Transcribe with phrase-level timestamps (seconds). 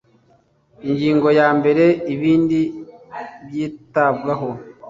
[0.87, 2.59] ingingo ya mbere ibindi
[3.45, 4.49] byitabwaho